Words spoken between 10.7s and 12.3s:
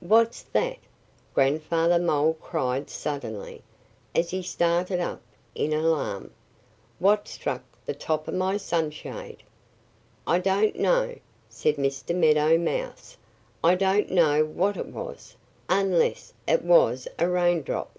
know," said Mr.